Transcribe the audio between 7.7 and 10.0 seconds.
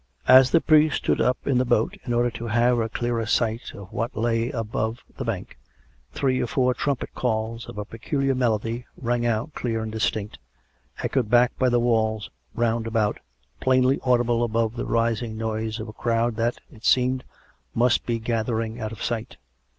a peculiar melody, rang out clear and